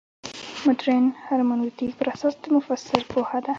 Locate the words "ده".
3.43-3.49